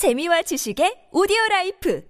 [0.00, 2.00] 재미와 지식의 오디오 라이프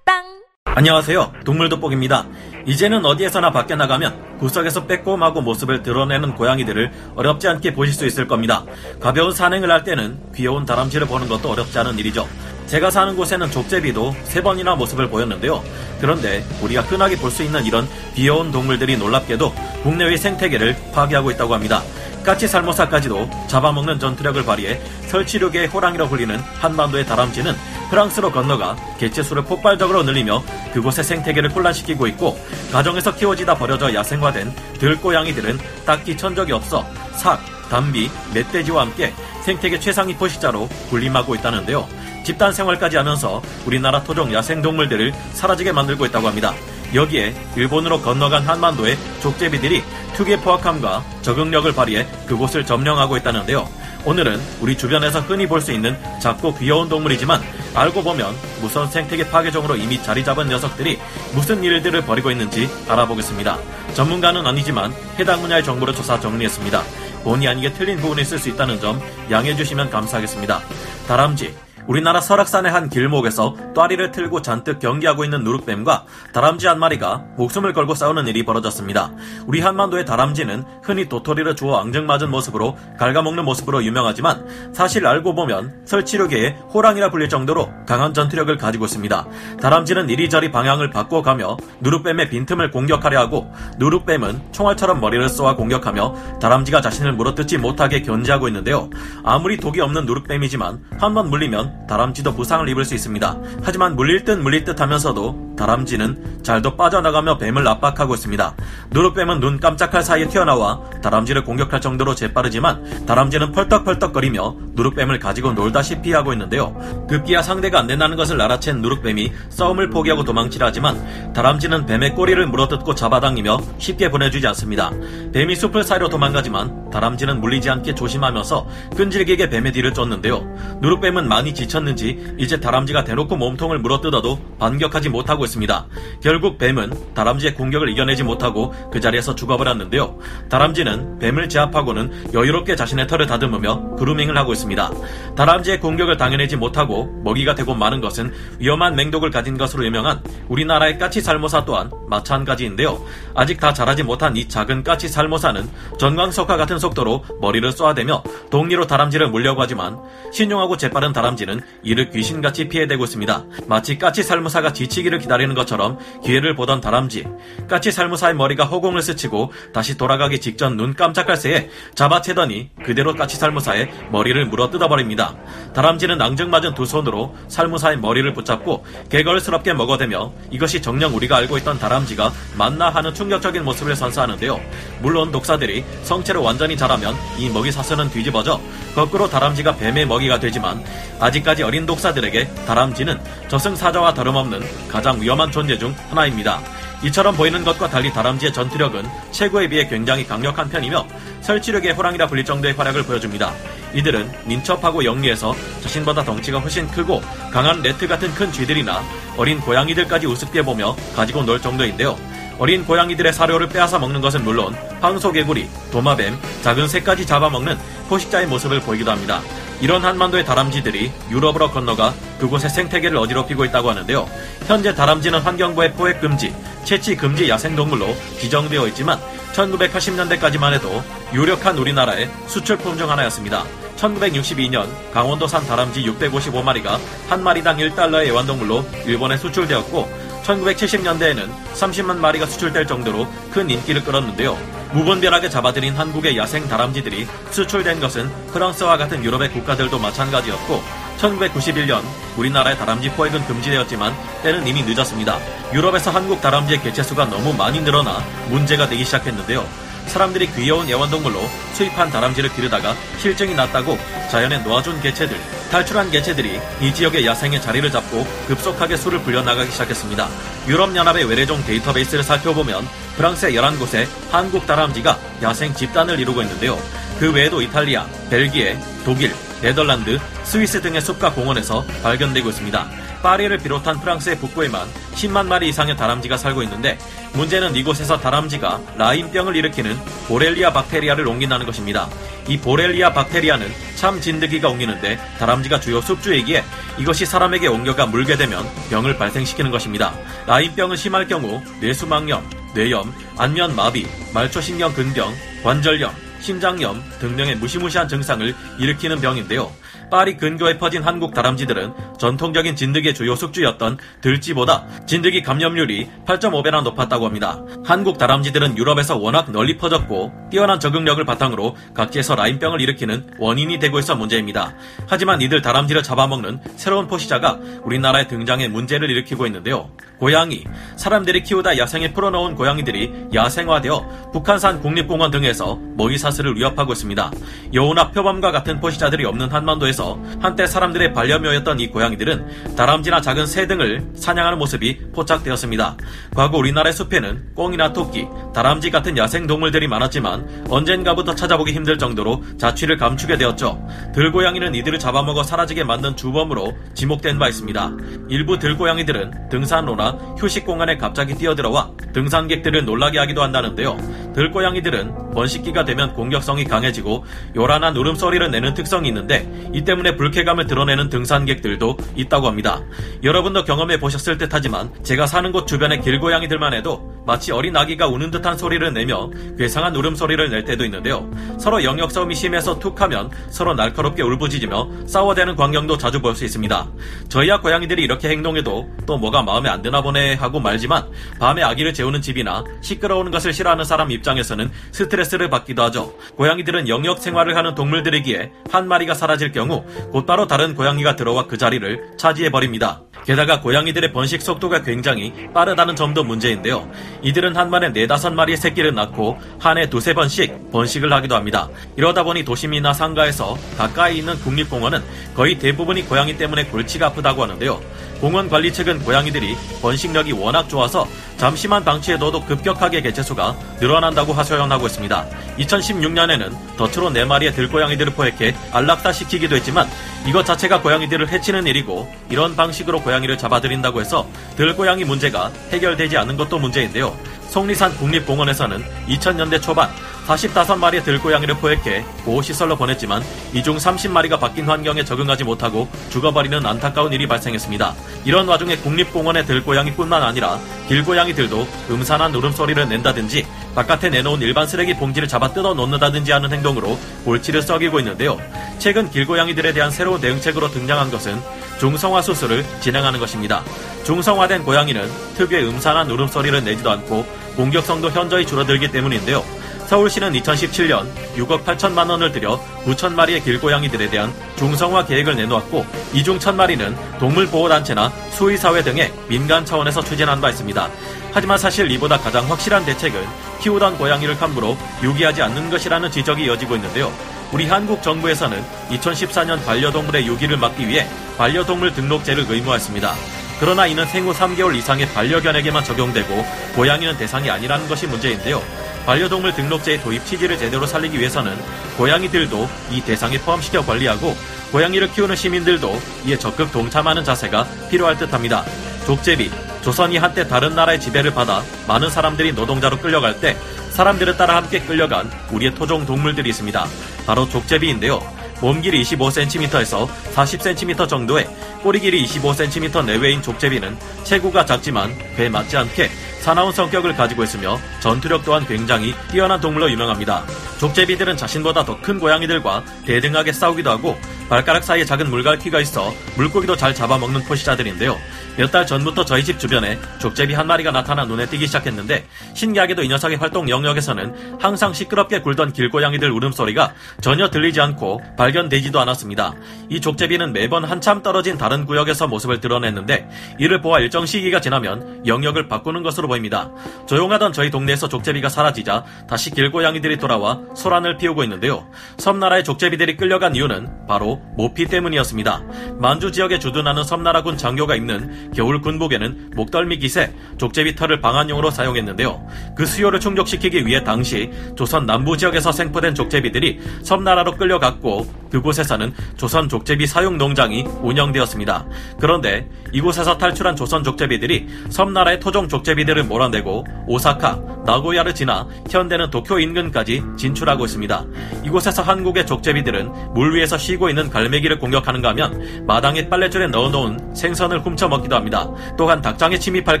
[0.06, 0.22] 팟빵
[0.66, 1.32] 안녕하세요.
[1.44, 2.28] 동물돋보기입니다.
[2.64, 8.64] 이제는 어디에서나 밖에 나가면 구석에서 빼꼼하고 모습을 드러내는 고양이들을 어렵지 않게 보실 수 있을 겁니다.
[9.00, 12.28] 가벼운 산행을 할 때는 귀여운 다람쥐를 보는 것도 어렵지 않은 일이죠.
[12.68, 15.60] 제가 사는 곳에는 족제비도 세 번이나 모습을 보였는데요.
[16.00, 21.82] 그런데 우리가 흔하게 볼 수 있는 이런 귀여운 동물들이 놀랍게도 국내의 생태계를 파괴하고 있다고 합니다.
[22.24, 27.54] 까치 살모사까지도 잡아먹는 전투력을 발휘해 설치류계의 호랑이로 불리는 한반도의 다람쥐는
[27.90, 30.42] 프랑스로 건너가 개체수를 폭발적으로 늘리며
[30.72, 32.38] 그곳의 생태계를 혼란시키고 있고
[32.72, 39.12] 가정에서 키워지다 버려져 야생화된 들고양이들은 딱히 천적이 없어 삭, 담비, 멧돼지와 함께
[39.42, 41.86] 생태계 최상위 포식자로 군림하고 있다는데요.
[42.24, 46.54] 집단 생활까지 하면서 우리나라 토종 야생동물들을 사라지게 만들고 있다고 합니다.
[46.94, 49.82] 여기에 일본으로 건너간 한반도의 족제비들이
[50.14, 53.68] 특유의 포악함과 적응력을 발휘해 그곳을 점령하고 있다는데요.
[54.04, 57.40] 오늘은 우리 주변에서 흔히 볼 수 있는 작고 귀여운 동물이지만
[57.74, 60.98] 알고 보면 무선 생태계 파괴종으로 이미 자리 잡은 녀석들이
[61.34, 63.58] 무슨 일들을 벌이고 있는지 알아보겠습니다.
[63.94, 66.82] 전문가는 아니지만 해당 분야의 정보를 조사 정리했습니다.
[67.24, 70.60] 본의 아니게 틀린 부분이 있을 수 있다는 점 양해해 주시면 감사하겠습니다.
[71.08, 71.54] 다람쥐,
[71.86, 77.94] 우리나라 설악산의 한 길목에서 또아리를 틀고 잔뜩 경기하고 있는 누룩뱀과 다람쥐 한 마리가 목숨을 걸고
[77.94, 79.12] 싸우는 일이 벌어졌습니다.
[79.46, 86.56] 우리 한반도의 다람쥐는 흔히 도토리를 주워 앙증맞은 모습으로 갉아먹는 모습으로 유명하지만 사실 알고 보면 설치류계의
[86.72, 89.26] 호랑이라 불릴 정도로 강한 전투력을 가지고 있습니다.
[89.60, 97.12] 다람쥐는 이리저리 방향을 바꿔가며 누룩뱀의 빈틈을 공격하려 하고 누룩뱀은 총알처럼 머리를 쏘아 공격하며 다람쥐가 자신을
[97.12, 98.88] 물어뜯지 못하게 견제하고 있는데요.
[99.22, 103.36] 아무리 독이 없는 누룩뱀이지만 한번 물리면 다람쥐도 부상을 입을 수 있습니다.
[103.62, 108.54] 하지만 물릴 듯 물릴 듯 하면서도 다람쥐는 잘도 빠져나가며 뱀을 압박하고 있습니다.
[108.90, 116.32] 누룩뱀은 눈 깜짝할 사이에 튀어나와 다람쥐를 공격할 정도로 재빠르지만 다람쥐는 펄떡펄떡거리며 누룩뱀을 가지고 놀다시피 하고
[116.32, 116.74] 있는데요.
[117.08, 122.94] 급기야 상대가 안 된다는 것을 알아챈 누룩뱀이 싸움을 포기하고 도망치려 하지만 다람쥐는 뱀의 꼬리를 물어뜯고
[122.94, 124.90] 잡아당기며 쉽게 보내주지 않습니다.
[125.32, 130.44] 뱀이 숲을 사이로 도망가지만 다람쥐는 물리지 않게 조심하면서 끈질기게 뱀의 뒤를 쫓는데요.
[130.80, 135.86] 누룩뱀은 많이 지 쳤는지 이제 다람쥐가 대놓고 몸통을 물어뜯어도 반격하지 못하고 있습니다.
[136.22, 140.18] 결국 뱀은 다람쥐의 공격을 이겨내지 못하고 그 자리에서 죽어버렸는데요.
[140.48, 144.90] 다람쥐는 뱀을 제압하고는 여유롭게 자신의 털을 다듬으며 그루밍을 하고 있습니다.
[145.36, 151.20] 다람쥐의 공격을 당해내지 못하고 먹이가 되고 마는 것은 위험한 맹독을 가진 것으로 유명한 우리나라의 까치
[151.20, 153.02] 살모사 또한 마찬가지인데요.
[153.34, 159.30] 아직 다 자라지 못한 이 작은 까치 살모사는 전광석화 같은 속도로 머리를 쏘아대며 독리로 다람쥐를
[159.30, 159.98] 물려고 하지만
[160.32, 163.44] 신용하고 재빠른 다람쥐는 이를 귀신같이 피해대고 있습니다.
[163.66, 167.24] 마치 까치 살모사가 지치기를 기다리는 것처럼 기회를 보던 다람쥐.
[167.68, 173.90] 까치 살모사의 머리가 허공을 스치고 다시 돌아가기 직전 눈 깜짝할 새에 잡아채더니 그대로 까치 살모사의
[174.10, 175.34] 머리를 물어 뜯어버립니다.
[175.74, 181.93] 다람쥐는 앙증맞은 두 손으로 살모사의 머리를 붙잡고 개걸스럽게 먹어대며 이것이 정녕 우리가 알고 있던 다람쥐
[181.94, 184.60] 가 맞나 하는 충격적인 모습을 선사하는데요.
[185.00, 188.60] 물론 독사들이 성체로 완전히 자라면 이 먹이 사슬은 뒤집어져
[188.96, 190.84] 거꾸로 다람쥐가 뱀의 먹이가 되지만
[191.20, 196.60] 아직까지 어린 독사들에게 다람쥐는 저승사자와 다름없는 가장 위험한 존재 중 하나입니다.
[197.04, 201.06] 이처럼 보이는 것과 달리 다람쥐의 전투력은 체구에 비해 굉장히 강력한 편이며
[201.44, 203.52] 설치류의 호랑이라 불릴 정도의 활약을 보여줍니다.
[203.92, 207.20] 이들은 민첩하고 영리해서 자신보다 덩치가 훨씬 크고
[207.52, 209.02] 강한 rat 같은 큰 쥐들이나
[209.36, 212.16] 어린 고양이들까지 우습게 보며 가지고 놀 정도인데요.
[212.58, 217.76] 어린 고양이들의 사료를 빼앗아 먹는 것은 물론 황소개구리, 도마뱀, 작은 새까지 잡아먹는
[218.08, 219.40] 포식자의 모습을 보이기도 합니다.
[219.80, 224.28] 이런 한반도의 다람쥐들이 유럽으로 건너가 그곳의 생태계를 어지럽히고 있다고 하는데요.
[224.66, 226.54] 현재 다람쥐는 환경부의 포획 금지,
[226.84, 229.18] 채취 금지 야생동물로 지정되어 있지만
[229.52, 233.64] 1980년대까지만 해도 유력한 우리나라의 수출품 중 하나였습니다.
[233.96, 236.98] 1962년 강원도산 다람쥐 655마리가
[237.28, 244.56] 한 마리당 1달러의 애완동물로 일본에 수출되었고 1970년대에는 30만 마리가 수출될 정도로 큰 인기를 끌었는데요.
[244.92, 250.82] 무분별하게 잡아들인 한국의 야생 다람쥐들이 수출된 것은 프랑스와 같은 유럽의 국가들도 마찬가지였고
[251.18, 252.02] 1991년
[252.36, 255.38] 우리나라의 다람쥐 포획은 금지되었지만 때는 이미 늦었습니다.
[255.72, 259.66] 유럽에서 한국 다람쥐의 개체수가 너무 많이 늘어나 문제가 되기 시작했는데요.
[260.06, 261.40] 사람들이 귀여운 애완동물로
[261.72, 263.98] 수입한 다람쥐를 기르다가 실증이 났다고
[264.30, 265.36] 자연에 놓아준 개체들,
[265.70, 270.28] 탈출한 개체들이 이 지역의 야생의 자리를 잡고 급속하게 수를 불려나가기 시작했습니다.
[270.68, 272.86] 유럽연합의 외래종 데이터베이스를 살펴보면
[273.16, 276.78] 프랑스의 11곳에 한국 다람쥐가 야생 집단을 이루고 있는데요.
[277.18, 279.32] 그 외에도 이탈리아, 벨기에, 독일,
[279.64, 282.86] 네덜란드, 스위스 등의 숲과 공원에서 발견되고 있습니다.
[283.22, 286.98] 파리를 비롯한 프랑스의 북부에만 10만 마리 이상의 다람쥐가 살고 있는데
[287.32, 289.96] 문제는 이곳에서 다람쥐가 라인병을 일으키는
[290.28, 292.10] 보렐리아 박테리아를 옮긴다는 것입니다.
[292.46, 296.62] 이 보렐리아 박테리아는 참 진드기가 옮기는데 다람쥐가 주요 숙주이기에
[296.98, 300.12] 이것이 사람에게 옮겨가 물게 되면 병을 발생시키는 것입니다.
[300.46, 305.32] 라인병은 심할 경우 뇌수막염, 뇌염, 안면 마비, 말초신경 근병,
[305.62, 309.72] 관절염, 심장염 등등의 무시무시한 증상을 일으키는 병인데요.
[310.14, 317.60] 파리 근교에 퍼진 한국 다람쥐들은 전통적인 진드기의 주요 숙주였던 들쥐보다 진드기 감염률이 8.5배나 높았다고 합니다.
[317.84, 324.14] 한국 다람쥐들은 유럽에서 워낙 널리 퍼졌고 뛰어난 적응력을 바탕으로 각지에서 라인병을 일으키는 원인이 되고 있어
[324.14, 324.76] 문제입니다.
[325.08, 329.90] 하지만 이들 다람쥐를 잡아먹는 새로운 포시자가 우리나라에 등장해 문제를 일으키고 있는데요.
[330.20, 330.64] 고양이,
[330.94, 337.32] 사람들이 키우다 야생에 풀어놓은 고양이들이 야생화되어 북한산 국립공원 등에서 먹이사슬을 위협하고 있습니다.
[337.74, 340.03] 여우나 표범과 같은 포시자들이 없는 한반도에서
[340.40, 345.96] 한때 사람들의 반려묘였던 이 고양이들은 다람쥐나 작은 새 등을 사냥하는 모습이 포착되었습니다.
[346.34, 352.96] 과거 우리나라의 숲에는 꽁이나 토끼, 다람쥐 같은 야생 동물들이 많았지만 언젠가부터 찾아보기 힘들 정도로 자취를
[352.96, 353.86] 감추게 되었죠.
[354.14, 357.92] 들고양이는 이들을 잡아먹어 사라지게 만든 주범으로 지목된 바 있습니다.
[358.28, 363.96] 일부 들고양이들은 등산로나 휴식 공간에 갑자기 뛰어들어와 등산객들을 놀라게 하기도 한다는데요.
[364.34, 367.24] 들고양이들은 번식기가 되면 공격성이 강해지고
[367.56, 372.82] 요란한 울음소리를 내는 특성이 있는데 이 때문에 불쾌감을 드러내는 등산객들도 있다고 합니다.
[373.22, 378.56] 여러분도 경험해 보셨을 듯하지만 제가 사는 곳 주변의 길고양이들만 해도 마치 어린 아기가 우는 듯한
[378.58, 381.28] 소리를 내며 괴상한 울음소리를 낼 때도 있는데요.
[381.58, 386.88] 서로 영역 싸움이 심해서 툭하면 서로 날카롭게 울부짖으며 싸워대는 광경도 자주 볼 수 있습니다.
[387.28, 391.06] 저희야 고양이들이 이렇게 행동해도 또 뭐가 마음에 안 드나 보네 하고 말지만
[391.38, 396.12] 밤에 아기를 재우는 집이나 시끄러우는 것을 싫어하는 사람 입장에서는 스트레스 를 받기도 하죠.
[396.36, 402.16] 고양이들은 영역 생활을 하는 동물들이기에 한 마리가 사라질 경우 곧바로 다른 고양이가 들어와 그 자리를
[402.18, 403.00] 차지해 버립니다.
[403.24, 406.88] 게다가 고양이들의 번식 속도가 굉장히 빠르다는 점도 문제인데요.
[407.22, 411.68] 이들은 한 번에 네다섯 마리의 새끼를 낳고 한 해 두세 번씩 번식을 하기도 합니다.
[411.96, 415.02] 이러다 보니 도심이나 상가에서 가까이 있는 국립공원은
[415.34, 417.80] 거의 대부분이 고양이 때문에 골치가 아프다고 하는데요.
[418.24, 421.06] 공원 관리 측은 고양이들이 번식력이 워낙 좋아서
[421.36, 425.26] 잠시만 방치해둬도 급격하게 개체수가 늘어난다고 하소연하고 있습니다.
[425.58, 429.86] 2016년에는 덫으로 4마리의 들고양이들을 포획해 안락사시키기도 했지만
[430.26, 434.26] 이것 자체가 고양이들을 해치는 일이고 이런 방식으로 고양이를 잡아들인다고 해서
[434.56, 437.14] 들고양이 문제가 해결되지 않는 것도 문제인데요.
[437.50, 439.90] 속리산 국립공원에서는 2000년대 초반
[440.26, 443.22] 45마리의 들고양이를 포획해 보호시설로 보냈지만
[443.52, 447.94] 이 중 30마리가 바뀐 환경에 적응하지 못하고 죽어버리는 안타까운 일이 발생했습니다.
[448.26, 455.52] 이런 와중에 국립공원의 들고양이뿐만 아니라 길고양이들도 음산한 울음소리를 낸다든지 바깥에 내놓은 일반 쓰레기 봉지를 잡아
[455.52, 458.38] 뜯어 놓는다든지 하는 행동으로 골치를 썩이고 있는데요.
[458.78, 461.40] 최근 길고양이들에 대한 새로운 대응책으로 등장한 것은
[461.80, 463.62] 중성화 수술을 진행하는 것입니다.
[464.04, 467.26] 중성화된 고양이는 특유의 음산한 울음소리를 내지도 않고
[467.56, 469.42] 공격성도 현저히 줄어들기 때문인데요.
[469.86, 475.84] 서울시는 2017년 6억 8천만 원을 들여 9천 마리의 길고양이들에 대한 중성화 계획을 내놓았고
[476.14, 480.88] 이 중 1,000마리는 동물보호단체나 수의사회 등의 민간 차원에서 추진한 바 있습니다.
[481.32, 483.20] 하지만 사실 이보다 가장 확실한 대책은
[483.60, 487.12] 키우던 고양이를 함부로 유기하지 않는 것이라는 지적이 이어지고 있는데요.
[487.52, 491.06] 우리 한국 정부에서는 2014년 반려동물의 유기를 막기 위해
[491.36, 493.14] 반려동물 등록제를 의무화했습니다.
[493.60, 496.44] 그러나 이는 생후 3개월 이상의 반려견에게만 적용되고
[496.74, 498.62] 고양이는 대상이 아니라는 것이 문제인데요.
[499.06, 501.56] 반려동물 등록제의 도입 취지를 제대로 살리기 위해서는
[501.96, 504.36] 고양이들도 이 대상에 포함시켜 관리하고
[504.72, 508.64] 고양이를 키우는 시민들도 이에 적극 동참하는 자세가 필요할 듯합니다.
[509.06, 509.50] 족제비,
[509.82, 513.56] 조선이 한때 다른 나라의 지배를 받아 많은 사람들이 노동자로 끌려갈 때
[513.90, 516.86] 사람들을 따라 함께 끌려간 우리의 토종 동물들이 있습니다.
[517.26, 518.33] 바로 족제비인데요.
[518.60, 521.46] 몸 길이 25cm에서 40cm 정도의
[521.82, 526.08] 꼬리 길이 25cm 내외인 족제비는 체구가 작지만 배에 맞지 않게
[526.40, 530.44] 사나운 성격을 가지고 있으며 전투력 또한 굉장히 뛰어난 동물로 유명합니다.
[530.78, 536.94] 족제비들은 자신보다 더 큰 고양이들과 대등하게 싸우기도 하고 발가락 사이에 작은 물갈퀴가 있어 물고기도 잘
[536.94, 538.16] 잡아먹는 포시자들인데요.
[538.56, 543.08] 몇 달 전부터 저희 집 주변에 족제비 한 마리가 나타나 눈에 띄기 시작했는데 신기하게도 이
[543.08, 549.54] 녀석의 활동 영역에서는 항상 시끄럽게 굴던 길고양이들 울음소리가 전혀 들리지 않고 발견되지도 않았습니다.
[549.90, 555.68] 이 족제비는 매번 한참 떨어진 다른 구역에서 모습을 드러냈는데 이를 보아 일정 시기가 지나면 영역을
[555.68, 556.70] 바꾸는 것으로 보입니다.
[557.06, 561.86] 조용하던 저희 동네에서 족제비가 사라지자 다시 길고양이들이 돌아와 소란을 피우고 있는데요.
[562.18, 565.62] 섬나라의 족제비들이 끌려간 이유는 바로 모피 때문이었습니다.
[565.98, 572.46] 만주 지역에 주둔하는 섬나라군 장교가 입는 겨울 군복에는 목덜미 기세, 족제비 털을 방한용으로 사용했는데요.
[572.76, 580.06] 그 수요를 충족시키기 위해 당시 조선 남부 지역에서 생포된 족제비들이 섬나라로 끌려갔고 그곳에서는 조선 족제비
[580.06, 581.86] 사용 농장이 운영되었습니다.
[582.20, 590.22] 그런데 이곳에서 탈출한 조선 족제비들이 섬나라의 토종 족제비들을 몰아내고 오사카, 나고야를 지나 현대는 도쿄 인근까지
[590.36, 591.24] 진출하고 있습니다.
[591.64, 598.08] 이곳에서 한국의 족제비들은 물 위에서 쉬고 있는 갈매기를 공격하는가 하면 마당에 빨래줄에 넣어놓은 생선을 훔쳐
[598.08, 598.70] 먹기도 합니다.
[598.96, 600.00] 또한 닭장에 침입할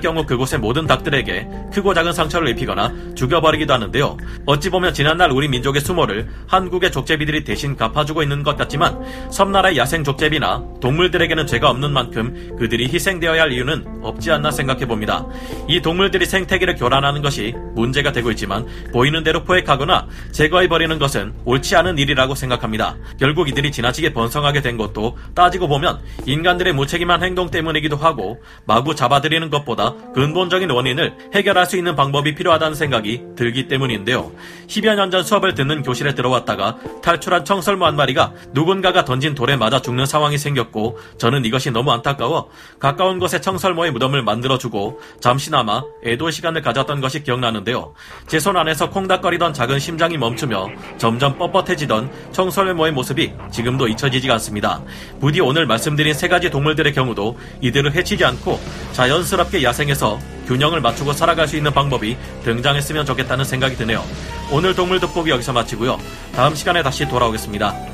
[0.00, 4.16] 경우 그곳의 모든 닭들에게 크고 작은 상처를 입히거나 죽여버리기도 하는데요.
[4.46, 10.04] 어찌 보면 지난날 우리 민족의 수모를 한국의 족제비들이 대신 갚아주고 있는 것 같지만 섬나라의 야생
[10.04, 15.26] 족제비나 동물들에게는 죄가 없는 만큼 그들이 희생되어야 할 이유는 없지 않나 생각해 봅니다.
[15.66, 21.74] 이 동물들이 생태계를 교란하는 것이 문제가 되고 있지만 보이는 대로 포획하거나 제거해 버리는 것은 옳지
[21.76, 22.96] 않은 일이라고 생각합니다.
[23.18, 29.48] 결국 이들이 지나치게 번성하게 된 것도 따지고 보면 인간들의 무책임한 행동 때문이기도 하고 마구 잡아들이는
[29.48, 34.32] 것보다 근본적인 원인을 해결할 수 있는 방법이 필요하다는 생각이 들기 때문인데요.
[34.66, 39.80] 10여 년 전 수업을 듣는 교실에 들어왔다가 탈출한 청설모 한 마리가 누군가가 던진 돌에 맞아
[39.82, 46.62] 죽는 상황이 생겼고 저는 이것이 너무 안타까워 가까운 곳에 청설모의 무덤을 만들어주고 잠시나마 애도 시간을
[46.62, 47.94] 가졌던 것이 기억나는데요.
[48.28, 54.82] 제 손 안에서 콩닥거리던 작은 심장이 멈추며 점점 뻣뻣해지던 청설모의 모습이 지금도 잊혀지지가 않습니다.
[55.18, 58.60] 부디 오늘 말씀드린 세 가지 동물들의 경우도 이들을 해치지 않고
[58.92, 64.04] 자연스럽게 야생에서 균형을 맞추고 살아갈 수 있는 방법이 등장했으면 좋겠다는 생각이 드네요.
[64.52, 65.98] 오늘 동물 돋보기 여기서 마치고요.
[66.34, 67.93] 다음 시간에 다시 돌아오겠습니다.